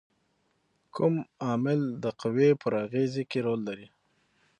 کوم 0.95 1.15
عامل 1.45 1.81
د 2.03 2.05
قوې 2.21 2.49
پر 2.61 2.71
اغیزې 2.85 3.23
کې 3.29 3.39
رول 3.47 3.61
لري؟ 3.69 3.87